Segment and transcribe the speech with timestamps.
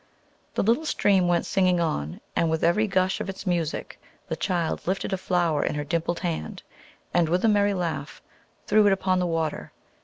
[0.55, 4.87] The little stream went singing on, and with every gush of its music the child
[4.87, 6.63] lifted a flower in her dimpled hand,
[7.13, 8.19] and, with a merry laugh,
[8.65, 9.71] threw it upon the water.